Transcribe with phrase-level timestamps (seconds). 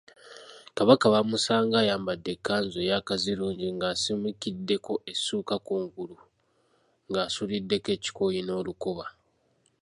[0.75, 6.17] Kakaba baamusanga ayambadde ekkanzu eya Kaazirungi ng’asumikiddeko essuuka kungulu
[7.09, 9.05] ng’asuuliddeko ekikooyi n’olukoba.